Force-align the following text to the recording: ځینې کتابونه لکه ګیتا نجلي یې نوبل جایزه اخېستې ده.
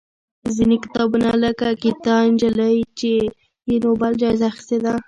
ځینې 0.55 0.77
کتابونه 0.83 1.29
لکه 1.43 1.67
ګیتا 1.81 2.15
نجلي 2.31 2.71
یې 3.69 3.75
نوبل 3.83 4.11
جایزه 4.21 4.45
اخېستې 4.51 4.77
ده. 4.83 4.93